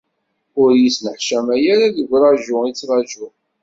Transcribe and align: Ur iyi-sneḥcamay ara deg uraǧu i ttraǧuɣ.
Ur 0.61 0.69
iyi-sneḥcamay 0.73 1.63
ara 1.73 1.87
deg 1.95 2.09
uraǧu 2.15 2.57
i 2.65 2.71
ttraǧuɣ. 2.73 3.33